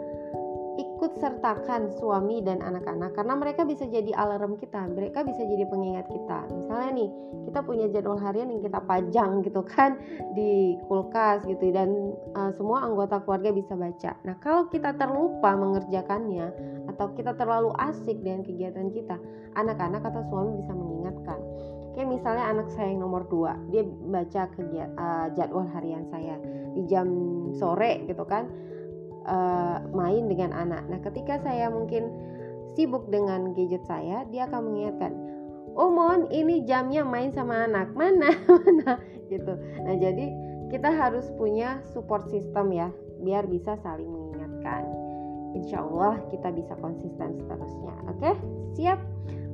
ikut 0.80 1.16
sertakan 1.20 1.92
suami 1.96 2.40
dan 2.40 2.60
anak-anak 2.60 3.12
karena 3.16 3.34
mereka 3.36 3.64
bisa 3.64 3.84
jadi 3.88 4.12
alarm 4.16 4.56
kita, 4.56 4.84
mereka 4.88 5.24
bisa 5.24 5.44
jadi 5.44 5.64
pengingat 5.68 6.08
kita. 6.08 6.48
Misalnya 6.52 6.90
nih, 6.92 7.10
kita 7.48 7.60
punya 7.64 7.86
jadwal 7.88 8.20
harian 8.20 8.52
yang 8.52 8.60
kita 8.64 8.80
pajang 8.84 9.30
gitu 9.46 9.64
kan 9.64 9.96
di 10.36 10.76
kulkas 10.88 11.44
gitu 11.48 11.72
dan 11.72 12.16
uh, 12.36 12.52
semua 12.52 12.84
anggota 12.84 13.20
keluarga 13.24 13.52
bisa 13.52 13.72
baca. 13.76 14.12
Nah, 14.24 14.36
kalau 14.44 14.68
kita 14.68 14.96
terlupa 14.96 15.56
mengerjakannya 15.56 16.52
atau 16.92 17.12
kita 17.16 17.36
terlalu 17.36 17.72
asik 17.80 18.20
dengan 18.20 18.44
kegiatan 18.44 18.88
kita, 18.92 19.16
anak-anak 19.56 20.04
atau 20.04 20.20
suami 20.28 20.60
bisa 20.60 20.72
mengingatkan. 20.76 21.40
Misalnya 22.04 22.50
anak 22.50 22.68
saya 22.72 22.92
yang 22.92 23.04
nomor 23.04 23.26
2, 23.28 23.72
dia 23.72 23.82
baca 23.86 24.42
kegiatan, 24.54 24.94
uh, 24.96 25.26
jadwal 25.36 25.66
harian 25.72 26.04
saya 26.08 26.36
di 26.76 26.86
jam 26.86 27.08
sore 27.56 28.06
gitu 28.06 28.22
kan 28.24 28.46
uh, 29.26 29.82
main 29.92 30.26
dengan 30.30 30.54
anak. 30.54 30.86
Nah, 30.88 31.00
ketika 31.02 31.40
saya 31.42 31.68
mungkin 31.68 32.08
sibuk 32.78 33.10
dengan 33.10 33.52
gadget 33.52 33.82
saya, 33.84 34.24
dia 34.30 34.46
akan 34.46 34.60
mengingatkan, 34.70 35.12
"Oh, 35.74 35.90
Mon, 35.90 36.30
ini 36.30 36.64
jamnya 36.64 37.02
main 37.04 37.34
sama 37.34 37.66
anak." 37.66 37.92
Mana? 37.98 38.32
Mana? 38.46 38.92
gitu. 39.30 39.52
Nah, 39.86 39.96
jadi 39.98 40.26
kita 40.70 40.90
harus 40.90 41.26
punya 41.34 41.82
support 41.90 42.30
system 42.30 42.70
ya, 42.70 42.88
biar 43.22 43.46
bisa 43.50 43.74
saling 43.82 44.06
mengingatkan. 44.06 44.86
Insya 45.50 45.82
Allah 45.82 46.22
kita 46.30 46.54
bisa 46.54 46.78
konsisten 46.78 47.34
seterusnya. 47.42 47.94
Oke, 48.06 48.38
siap? 48.78 49.02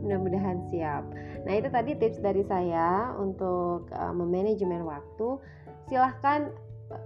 Mudah-mudahan 0.02 0.58
siap. 0.72 1.02
Nah, 1.44 1.52
itu 1.54 1.68
tadi 1.70 1.92
tips 1.96 2.18
dari 2.20 2.42
saya 2.44 3.14
untuk 3.16 3.88
uh, 3.94 4.12
memanajemen 4.12 4.82
waktu. 4.84 5.38
Silahkan 5.86 6.50
uh, 6.90 7.02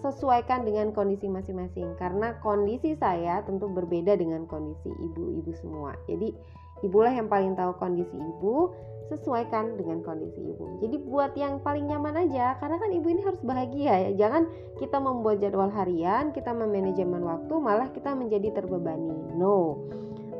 sesuaikan 0.00 0.64
dengan 0.64 0.90
kondisi 0.90 1.28
masing-masing 1.30 1.94
karena 2.00 2.34
kondisi 2.40 2.98
saya 2.98 3.44
tentu 3.46 3.70
berbeda 3.70 4.16
dengan 4.18 4.48
kondisi 4.48 4.90
ibu-ibu 4.90 5.52
semua. 5.60 5.94
Jadi, 6.10 6.34
ibulah 6.82 7.12
yang 7.12 7.30
paling 7.30 7.54
tahu 7.54 7.76
kondisi 7.78 8.16
ibu, 8.18 8.74
sesuaikan 9.12 9.76
dengan 9.76 10.00
kondisi 10.00 10.40
ibu. 10.40 10.80
Jadi 10.80 10.96
buat 11.04 11.36
yang 11.36 11.60
paling 11.60 11.90
nyaman 11.90 12.16
aja 12.28 12.56
karena 12.56 12.80
kan 12.80 12.90
ibu 12.94 13.06
ini 13.12 13.20
harus 13.20 13.42
bahagia 13.44 14.08
ya. 14.08 14.10
Jangan 14.16 14.48
kita 14.80 14.96
membuat 14.96 15.44
jadwal 15.44 15.68
harian, 15.68 16.32
kita 16.32 16.56
memanajemen 16.56 17.20
waktu 17.20 17.54
malah 17.60 17.92
kita 17.92 18.16
menjadi 18.16 18.56
terbebani. 18.56 19.36
No 19.36 19.84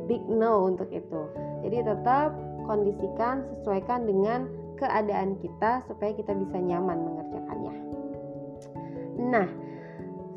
big 0.06 0.22
no 0.26 0.70
untuk 0.70 0.88
itu. 0.90 1.22
Jadi 1.62 1.86
tetap 1.86 2.34
kondisikan, 2.66 3.46
sesuaikan 3.54 4.06
dengan 4.06 4.46
keadaan 4.78 5.38
kita 5.38 5.86
supaya 5.86 6.10
kita 6.14 6.34
bisa 6.34 6.58
nyaman 6.58 6.98
mengerjakannya. 7.06 7.74
Nah, 9.30 9.48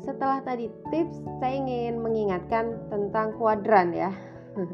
setelah 0.06 0.38
tadi 0.46 0.70
tips, 0.94 1.18
saya 1.42 1.54
ingin 1.58 1.98
mengingatkan 1.98 2.78
tentang 2.92 3.34
kuadran 3.40 3.90
ya. 3.90 4.14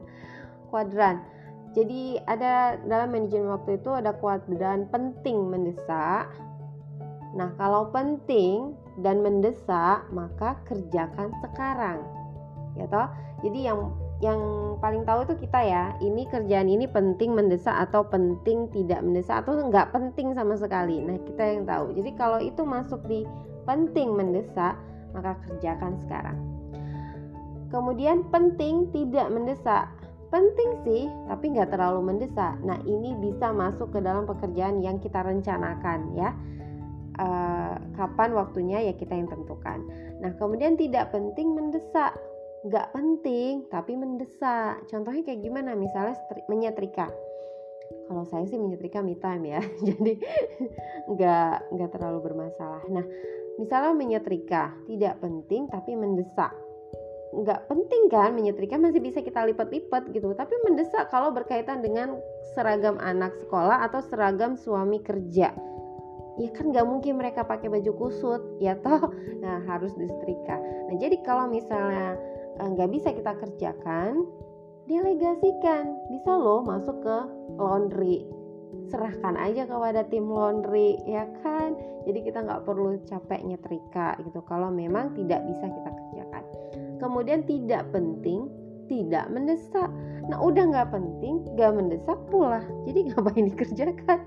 kuadran. 0.71 1.25
Jadi 1.73 2.21
ada 2.29 2.77
dalam 2.85 3.17
manajemen 3.17 3.49
waktu 3.49 3.81
itu 3.81 3.91
ada 3.97 4.13
kuadran 4.21 4.93
penting 4.93 5.49
mendesak. 5.49 6.29
Nah, 7.33 7.49
kalau 7.57 7.89
penting 7.89 8.77
dan 9.01 9.25
mendesak, 9.25 10.05
maka 10.13 10.61
kerjakan 10.69 11.33
sekarang. 11.41 12.05
Ya 12.77 12.85
toh? 12.93 13.09
Jadi 13.41 13.73
yang 13.73 13.89
yang 14.23 14.39
paling 14.79 15.03
tahu 15.03 15.27
itu 15.27 15.35
kita 15.45 15.61
ya. 15.67 15.85
Ini 15.99 16.31
kerjaan 16.31 16.71
ini 16.71 16.87
penting 16.87 17.35
mendesak 17.35 17.75
atau 17.91 18.07
penting 18.07 18.71
tidak 18.71 19.03
mendesak 19.03 19.43
atau 19.43 19.59
nggak 19.67 19.91
penting 19.91 20.31
sama 20.33 20.55
sekali. 20.55 21.03
Nah 21.03 21.19
kita 21.27 21.43
yang 21.43 21.67
tahu. 21.67 21.91
Jadi 21.99 22.11
kalau 22.15 22.39
itu 22.39 22.63
masuk 22.63 23.03
di 23.11 23.27
penting 23.67 24.15
mendesak 24.15 24.79
maka 25.11 25.35
kerjakan 25.45 25.99
sekarang. 26.07 26.39
Kemudian 27.75 28.23
penting 28.31 28.87
tidak 28.95 29.27
mendesak. 29.27 29.91
Penting 30.31 30.71
sih 30.87 31.11
tapi 31.27 31.59
nggak 31.59 31.75
terlalu 31.75 32.15
mendesak. 32.15 32.55
Nah 32.63 32.79
ini 32.87 33.19
bisa 33.19 33.51
masuk 33.51 33.91
ke 33.91 33.99
dalam 33.99 34.23
pekerjaan 34.23 34.79
yang 34.79 35.03
kita 35.03 35.19
rencanakan 35.19 36.15
ya. 36.15 36.31
Uh, 37.13 37.77
kapan 37.93 38.33
waktunya 38.33 38.87
ya 38.87 38.95
kita 38.95 39.13
yang 39.19 39.29
tentukan. 39.29 39.85
Nah 40.23 40.33
kemudian 40.39 40.81
tidak 40.81 41.13
penting 41.13 41.53
mendesak 41.53 42.17
nggak 42.63 42.95
penting 42.95 43.67
tapi 43.67 43.99
mendesak. 43.99 44.87
Contohnya 44.87 45.23
kayak 45.27 45.43
gimana? 45.43 45.75
Misalnya 45.75 46.15
menyetrika. 46.47 47.11
Kalau 48.09 48.25
saya 48.25 48.47
sih 48.47 48.57
menyetrika 48.57 49.03
me 49.03 49.19
time 49.19 49.59
ya. 49.59 49.61
Jadi 49.89 50.15
nggak 51.11 51.57
nggak 51.75 51.91
terlalu 51.91 52.19
bermasalah. 52.31 52.83
Nah 52.89 53.05
misalnya 53.59 53.93
menyetrika 53.93 54.73
tidak 54.87 55.19
penting 55.19 55.67
tapi 55.69 55.99
mendesak. 55.99 56.55
Nggak 57.33 57.67
penting 57.67 58.03
kan? 58.13 58.31
Menyetrika 58.37 58.79
masih 58.79 59.03
bisa 59.03 59.25
kita 59.25 59.43
lipat-lipat 59.43 60.15
gitu. 60.15 60.31
Tapi 60.31 60.55
mendesak 60.63 61.11
kalau 61.11 61.35
berkaitan 61.35 61.83
dengan 61.83 62.15
seragam 62.55 63.01
anak 63.03 63.35
sekolah 63.43 63.83
atau 63.91 64.05
seragam 64.07 64.55
suami 64.55 65.03
kerja. 65.03 65.51
Ya 66.41 66.49
kan 66.57 66.73
nggak 66.73 66.89
mungkin 66.89 67.21
mereka 67.21 67.45
pakai 67.45 67.69
baju 67.69 67.93
kusut 67.99 68.41
ya 68.57 68.79
toh? 68.81 69.13
Nah 69.45 69.65
harus 69.69 69.93
disetrika. 69.99 70.57
Nah 70.89 70.97
jadi 70.97 71.21
kalau 71.25 71.49
misalnya 71.49 72.17
nggak 72.61 72.91
bisa 72.93 73.09
kita 73.15 73.33
kerjakan 73.39 74.29
delegasikan 74.91 75.95
bisa 76.11 76.33
loh 76.35 76.61
masuk 76.67 76.97
ke 77.03 77.17
laundry. 77.57 78.27
Serahkan 78.91 79.39
aja 79.39 79.65
kepada 79.65 80.05
tim 80.11 80.27
laundry 80.27 80.99
ya 81.07 81.29
kan? 81.41 81.79
Jadi 82.05 82.29
kita 82.29 82.43
nggak 82.43 82.67
perlu 82.67 82.99
capek 83.07 83.41
nyetrika 83.47 84.19
gitu. 84.27 84.43
Kalau 84.45 84.69
memang 84.69 85.15
tidak 85.15 85.47
bisa 85.47 85.65
kita 85.71 85.91
kerjakan. 85.91 86.45
Kemudian 86.99 87.47
tidak 87.47 87.87
penting 87.95 88.51
tidak 88.91 89.31
mendesak. 89.31 89.89
Nah 90.29 90.39
udah 90.43 90.65
nggak 90.69 90.91
penting 90.91 91.47
nggak 91.55 91.73
mendesak 91.73 92.19
pula. 92.29 92.61
Jadi 92.85 92.99
ngapain 93.09 93.47
dikerjakan? 93.55 94.21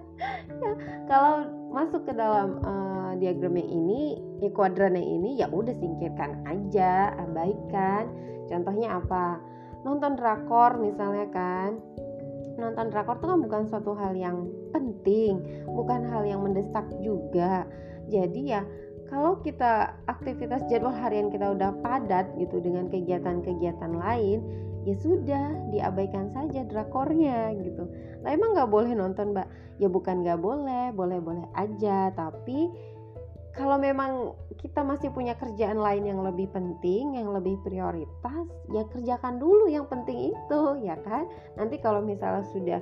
Ya 0.64 0.72
kalau 1.12 1.52
masuk 1.70 2.08
ke 2.08 2.14
dalam 2.16 2.64
uh, 2.64 3.05
diagramnya 3.18 3.66
ini 3.66 4.20
ya 4.44 4.50
kuadrannya 4.52 5.02
ini 5.02 5.40
ya 5.40 5.48
udah 5.50 5.76
singkirkan 5.76 6.44
aja 6.46 7.16
abaikan. 7.20 8.12
Contohnya 8.46 9.02
apa? 9.02 9.42
Nonton 9.84 10.18
drakor 10.18 10.78
misalnya 10.78 11.28
kan. 11.34 11.78
Nonton 12.56 12.88
drakor 12.94 13.20
itu 13.20 13.28
kan 13.28 13.40
bukan 13.44 13.62
suatu 13.68 13.92
hal 13.98 14.16
yang 14.16 14.48
penting 14.72 15.44
bukan 15.68 16.08
hal 16.08 16.24
yang 16.24 16.44
mendesak 16.44 16.86
juga. 17.04 17.68
Jadi 18.08 18.54
ya 18.56 18.62
kalau 19.10 19.38
kita 19.46 19.94
aktivitas 20.10 20.66
jadwal 20.66 20.94
harian 20.94 21.30
kita 21.30 21.54
udah 21.54 21.78
padat 21.86 22.26
gitu 22.42 22.58
dengan 22.58 22.90
kegiatan-kegiatan 22.90 23.94
lain 23.94 24.42
ya 24.86 24.96
sudah 24.98 25.46
diabaikan 25.74 26.30
saja 26.34 26.66
drakornya 26.66 27.54
gitu. 27.62 27.86
Lah 28.22 28.34
emang 28.34 28.54
nggak 28.58 28.70
boleh 28.70 28.94
nonton 28.94 29.34
mbak? 29.34 29.50
Ya 29.82 29.92
bukan 29.92 30.24
nggak 30.24 30.40
boleh 30.40 30.94
boleh 30.94 31.20
boleh 31.22 31.46
aja. 31.58 32.14
Tapi 32.14 32.70
kalau 33.56 33.80
memang 33.80 34.36
kita 34.60 34.84
masih 34.84 35.10
punya 35.16 35.34
kerjaan 35.40 35.80
lain 35.80 36.04
yang 36.04 36.20
lebih 36.20 36.52
penting, 36.52 37.16
yang 37.16 37.32
lebih 37.32 37.56
prioritas, 37.64 38.46
ya 38.68 38.84
kerjakan 38.92 39.40
dulu 39.40 39.72
yang 39.72 39.88
penting 39.88 40.36
itu, 40.36 40.62
ya 40.84 41.00
kan? 41.08 41.24
Nanti 41.56 41.80
kalau 41.80 42.04
misalnya 42.04 42.44
sudah 42.52 42.80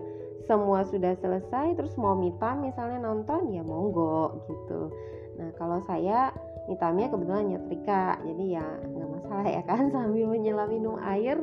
semua 0.50 0.84
sudah 0.89 1.13
selesai, 1.22 1.77
terus 1.77 1.94
mau 1.96 2.18
mita 2.18 2.58
misalnya 2.58 3.06
nonton, 3.06 3.53
ya 3.53 3.62
monggo 3.62 4.44
gitu. 4.50 4.92
Nah 5.39 5.53
kalau 5.56 5.80
saya 5.86 6.34
mitamnya 6.65 7.08
kebetulan 7.13 7.53
nyetrika, 7.53 8.18
jadi 8.25 8.46
ya 8.60 8.65
nggak 8.65 9.10
masalah 9.13 9.46
ya 9.48 9.62
kan 9.70 9.84
sambil 9.96 10.25
menyelam 10.34 10.68
minum 10.74 10.98
air, 11.06 11.38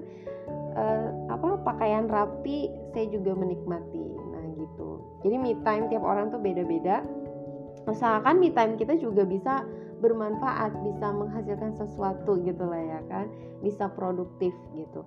eh, 0.74 1.08
apa 1.30 1.62
pakaian 1.62 2.10
rapi, 2.10 2.66
saya 2.92 3.06
juga 3.08 3.38
menikmati. 3.38 4.06
Nah 4.34 4.44
gitu. 4.58 4.88
Jadi 5.22 5.36
me 5.38 5.54
time 5.62 5.86
tiap 5.86 6.02
orang 6.02 6.34
tuh 6.34 6.42
beda-beda 6.42 7.06
usahakan 7.88 8.40
me 8.40 8.52
time 8.52 8.76
kita 8.76 8.96
juga 9.00 9.24
bisa 9.24 9.64
bermanfaat 10.00 10.72
bisa 10.80 11.12
menghasilkan 11.12 11.76
sesuatu 11.76 12.40
gitu 12.42 12.64
lah 12.64 12.80
ya 12.80 13.00
kan 13.08 13.28
bisa 13.60 13.88
produktif 13.92 14.56
gitu. 14.72 15.04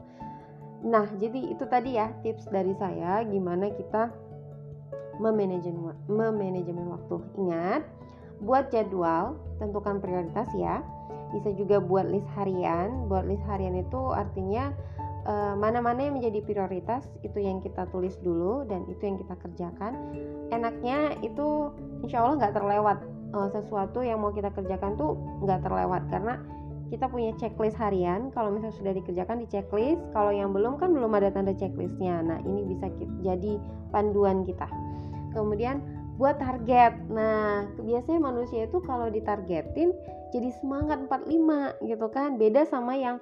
Nah 0.86 1.10
jadi 1.18 1.54
itu 1.54 1.66
tadi 1.66 1.98
ya 1.98 2.14
tips 2.22 2.46
dari 2.54 2.78
saya 2.78 3.26
gimana 3.26 3.74
kita 3.74 4.14
memanajemen 5.18 5.98
memanajemen 6.06 6.94
waktu. 6.94 7.18
Ingat 7.42 7.82
buat 8.42 8.70
jadwal 8.70 9.38
tentukan 9.58 9.98
prioritas 10.02 10.50
ya. 10.58 10.86
Bisa 11.34 11.50
juga 11.58 11.82
buat 11.82 12.06
list 12.06 12.30
harian. 12.38 13.10
Buat 13.10 13.26
list 13.26 13.42
harian 13.50 13.74
itu 13.74 14.02
artinya 14.14 14.70
mana-mana 15.56 16.04
yang 16.04 16.20
menjadi 16.20 16.44
prioritas 16.44 17.08
itu 17.24 17.40
yang 17.40 17.64
kita 17.64 17.88
tulis 17.96 18.20
dulu 18.20 18.68
dan 18.68 18.84
itu 18.92 19.00
yang 19.08 19.18
kita 19.20 19.36
kerjakan. 19.40 19.94
Enaknya 20.52 21.16
itu 21.24 21.72
insya 22.04 22.24
Allah 22.24 22.36
nggak 22.44 22.56
terlewat. 22.60 23.00
Uh, 23.34 23.50
sesuatu 23.50 24.06
yang 24.06 24.22
mau 24.22 24.30
kita 24.30 24.54
kerjakan 24.54 24.94
tuh 24.94 25.18
nggak 25.42 25.66
terlewat 25.66 26.06
karena 26.14 26.38
kita 26.94 27.10
punya 27.10 27.34
checklist 27.42 27.74
harian. 27.82 28.30
Kalau 28.30 28.54
misalnya 28.54 28.78
sudah 28.78 28.94
dikerjakan 28.94 29.42
di 29.42 29.48
checklist. 29.50 30.04
Kalau 30.14 30.30
yang 30.30 30.54
belum 30.54 30.78
kan 30.78 30.94
belum 30.94 31.10
ada 31.18 31.34
tanda 31.34 31.56
checklistnya. 31.58 32.22
Nah 32.22 32.38
ini 32.46 32.68
bisa 32.70 32.92
jadi 33.26 33.58
panduan 33.90 34.46
kita. 34.46 34.70
Kemudian 35.34 35.82
buat 36.22 36.38
target. 36.38 37.10
Nah 37.10 37.66
biasanya 37.82 38.22
manusia 38.22 38.70
itu 38.70 38.78
kalau 38.86 39.10
ditargetin 39.10 39.96
jadi 40.30 40.54
semangat 40.62 41.02
45 41.10 41.90
gitu 41.90 42.08
kan. 42.14 42.38
Beda 42.38 42.70
sama 42.70 42.94
yang 42.94 43.18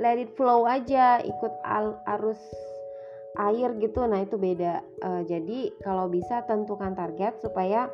let 0.00 0.16
it 0.20 0.32
flow 0.36 0.64
aja 0.64 1.20
ikut 1.20 1.52
al 1.64 2.00
arus 2.18 2.40
air 3.40 3.72
gitu. 3.80 4.04
Nah 4.04 4.24
itu 4.24 4.36
beda. 4.36 4.84
Uh, 5.00 5.22
jadi 5.24 5.72
kalau 5.80 6.08
bisa 6.12 6.44
tentukan 6.44 6.92
target 6.92 7.40
supaya 7.40 7.88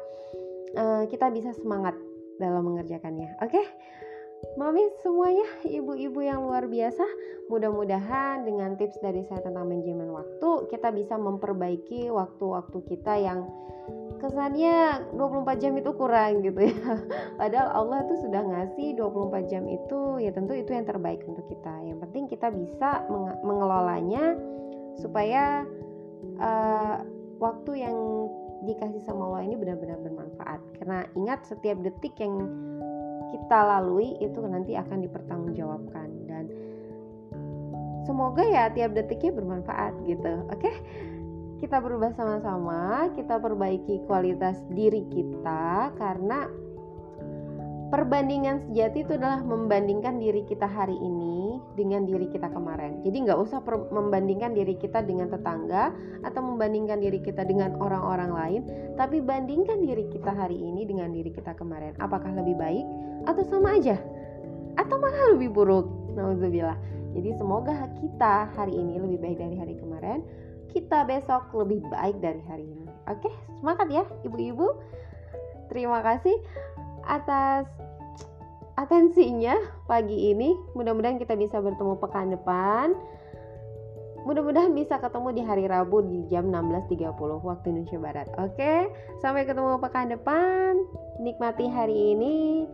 uh, 0.75 1.07
kita 1.07 1.31
bisa 1.31 1.55
semangat 1.55 1.95
dalam 2.39 2.67
mengerjakannya. 2.67 3.39
Oke? 3.43 3.59
Okay? 3.59 3.67
Mami 4.55 4.87
semuanya 5.03 5.47
ibu-ibu 5.67 6.23
yang 6.23 6.47
luar 6.47 6.71
biasa 6.71 7.03
mudah-mudahan 7.51 8.47
dengan 8.47 8.79
tips 8.79 9.03
dari 9.03 9.27
saya 9.27 9.43
tentang 9.43 9.67
manajemen 9.67 10.15
waktu 10.15 10.71
kita 10.71 10.95
bisa 10.95 11.19
memperbaiki 11.19 12.07
waktu-waktu 12.07 12.79
kita 12.87 13.19
yang 13.19 13.51
kesannya 14.19 15.09
24 15.15 15.63
jam 15.63 15.73
itu 15.79 15.91
kurang 15.95 16.43
gitu 16.43 16.61
ya. 16.69 16.75
Padahal 17.41 17.69
Allah 17.73 17.99
tuh 18.11 18.19
sudah 18.23 18.43
ngasih 18.43 18.99
24 18.99 19.51
jam 19.51 19.65
itu 19.71 20.19
ya 20.19 20.31
tentu 20.35 20.53
itu 20.59 20.71
yang 20.75 20.87
terbaik 20.87 21.23
untuk 21.25 21.47
kita. 21.47 21.75
Yang 21.87 21.99
penting 22.09 22.25
kita 22.27 22.49
bisa 22.51 23.07
meng 23.07 23.39
mengelolanya 23.47 24.35
supaya 24.99 25.63
uh, 26.43 27.07
waktu 27.39 27.87
yang 27.87 27.97
dikasih 28.67 28.99
sama 29.07 29.31
Allah 29.31 29.47
ini 29.47 29.55
benar-benar 29.55 30.03
bermanfaat. 30.03 30.61
Karena 30.83 31.07
ingat 31.15 31.47
setiap 31.47 31.79
detik 31.81 32.19
yang 32.19 32.35
kita 33.31 33.59
lalui 33.63 34.19
itu 34.19 34.43
nanti 34.43 34.75
akan 34.75 34.99
dipertanggungjawabkan. 35.07 36.09
Dan 36.27 36.45
semoga 38.03 38.43
ya 38.43 38.67
tiap 38.75 38.99
detiknya 38.99 39.31
bermanfaat 39.39 39.95
gitu. 40.11 40.43
Oke? 40.51 40.67
okay? 40.67 40.77
Kita 41.59 41.83
berubah 41.83 42.15
sama-sama, 42.15 43.11
kita 43.19 43.43
perbaiki 43.43 44.07
kualitas 44.07 44.63
diri 44.71 45.03
kita 45.11 45.91
karena 45.99 46.47
perbandingan 47.91 48.63
sejati 48.69 49.03
itu 49.03 49.17
adalah 49.19 49.43
membandingkan 49.43 50.23
diri 50.23 50.47
kita 50.47 50.71
hari 50.71 50.95
ini 50.95 51.59
dengan 51.75 52.07
diri 52.07 52.31
kita 52.31 52.47
kemarin. 52.53 53.03
Jadi 53.03 53.17
nggak 53.27 53.39
usah 53.43 53.59
membandingkan 53.91 54.55
diri 54.55 54.79
kita 54.79 55.03
dengan 55.03 55.35
tetangga 55.35 55.91
atau 56.23 56.41
membandingkan 56.47 57.03
diri 57.03 57.19
kita 57.19 57.43
dengan 57.43 57.75
orang-orang 57.83 58.31
lain, 58.31 58.63
tapi 58.95 59.19
bandingkan 59.19 59.83
diri 59.83 60.07
kita 60.15 60.31
hari 60.31 60.55
ini 60.55 60.87
dengan 60.87 61.11
diri 61.11 61.35
kita 61.35 61.59
kemarin. 61.59 61.97
Apakah 61.99 62.39
lebih 62.39 62.55
baik 62.55 62.87
atau 63.27 63.43
sama 63.51 63.75
aja? 63.75 63.99
Atau 64.79 64.95
malah 65.03 65.35
lebih 65.35 65.51
buruk? 65.51 65.91
Nauzubillah. 66.15 66.79
Jadi 67.19 67.35
semoga 67.35 67.75
kita 67.99 68.47
hari 68.55 68.79
ini 68.79 69.01
lebih 69.01 69.19
baik 69.19 69.43
dari 69.43 69.57
hari 69.59 69.75
kemarin 69.75 70.23
kita 70.73 71.05
besok 71.09 71.51
lebih 71.57 71.85
baik 71.89 72.21
dari 72.21 72.43
hari 72.49 72.65
ini. 72.65 72.87
Oke, 73.09 73.29
semangat 73.61 73.89
ya 73.89 74.05
ibu-ibu. 74.25 74.77
Terima 75.69 76.01
kasih 76.01 76.37
atas 77.05 77.69
atensinya 78.79 79.59
pagi 79.91 80.33
ini. 80.33 80.55
Mudah-mudahan 80.79 81.19
kita 81.19 81.35
bisa 81.35 81.59
bertemu 81.59 81.99
pekan 81.99 82.31
depan. 82.33 82.95
Mudah-mudahan 84.29 84.77
bisa 84.77 85.01
ketemu 85.01 85.41
di 85.41 85.43
hari 85.43 85.65
Rabu 85.65 86.05
di 86.05 86.29
jam 86.29 86.53
16.30 86.53 87.17
waktu 87.49 87.67
Indonesia 87.73 87.99
Barat. 87.99 88.29
Oke, 88.37 88.93
sampai 89.25 89.49
ketemu 89.49 89.81
pekan 89.81 90.13
depan. 90.13 90.77
Nikmati 91.25 91.65
hari 91.65 92.13
ini. 92.13 92.69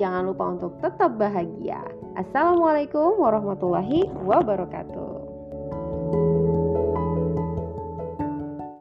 Jangan 0.00 0.26
lupa 0.26 0.50
untuk 0.50 0.80
tetap 0.82 1.14
bahagia. 1.20 1.84
Assalamualaikum 2.18 3.20
warahmatullahi 3.20 4.10
wabarakatuh. 4.26 5.13